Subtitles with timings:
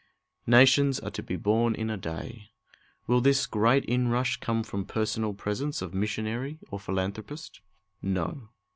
[0.47, 2.49] "Nations are to be born in a day."
[3.05, 7.61] Will this great inrush come from personal presence of missionary or philanthropist?
[8.01, 8.49] No.